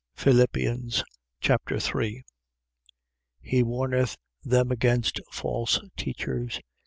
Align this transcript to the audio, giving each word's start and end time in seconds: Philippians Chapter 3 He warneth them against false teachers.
Philippians 0.15 1.03
Chapter 1.41 1.79
3 1.79 2.23
He 3.39 3.61
warneth 3.63 4.17
them 4.43 4.71
against 4.71 5.21
false 5.29 5.79
teachers. 5.95 6.59